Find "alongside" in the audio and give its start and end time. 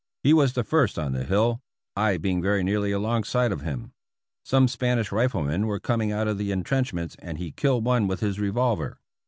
2.91-3.51